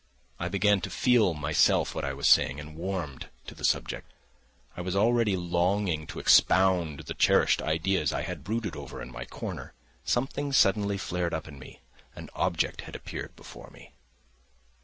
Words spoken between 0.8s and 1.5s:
to feel